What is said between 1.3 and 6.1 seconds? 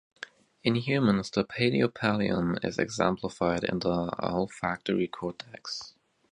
paleopallium is exemplified in the olfactory cortex.